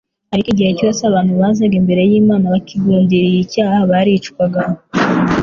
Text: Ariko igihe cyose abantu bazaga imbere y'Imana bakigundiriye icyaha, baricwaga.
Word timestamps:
Ariko 0.33 0.47
igihe 0.51 0.71
cyose 0.79 1.01
abantu 1.09 1.31
bazaga 1.41 1.75
imbere 1.81 2.01
y'Imana 2.09 2.45
bakigundiriye 2.53 3.39
icyaha, 3.45 3.77
baricwaga. 3.91 4.61